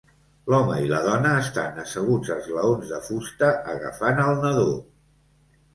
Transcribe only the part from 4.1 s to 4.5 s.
el